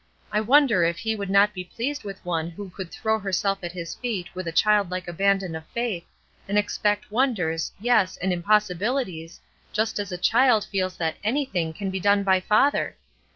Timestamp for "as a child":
9.99-10.65